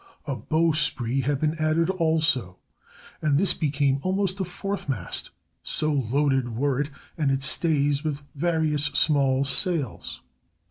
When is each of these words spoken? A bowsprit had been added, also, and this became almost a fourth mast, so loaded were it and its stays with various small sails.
A 0.25 0.35
bowsprit 0.35 1.25
had 1.25 1.39
been 1.39 1.53
added, 1.59 1.91
also, 1.91 2.57
and 3.21 3.37
this 3.37 3.53
became 3.53 3.99
almost 4.01 4.39
a 4.39 4.43
fourth 4.43 4.89
mast, 4.89 5.29
so 5.61 5.93
loaded 5.93 6.57
were 6.57 6.81
it 6.81 6.89
and 7.19 7.29
its 7.29 7.45
stays 7.45 8.03
with 8.03 8.23
various 8.33 8.85
small 8.85 9.43
sails. 9.43 10.21